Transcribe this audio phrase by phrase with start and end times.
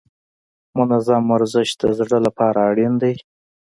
[0.77, 3.13] منظم ورزش د زړه لپاره اړین دی.